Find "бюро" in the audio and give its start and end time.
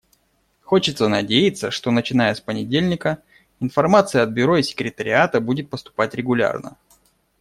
4.31-4.57